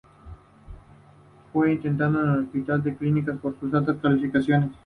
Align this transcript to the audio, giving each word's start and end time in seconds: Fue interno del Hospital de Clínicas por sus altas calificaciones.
Fue 1.53 1.73
interno 1.73 2.21
del 2.21 2.45
Hospital 2.45 2.81
de 2.81 2.95
Clínicas 2.97 3.37
por 3.37 3.59
sus 3.59 3.71
altas 3.71 3.97
calificaciones. 4.01 4.71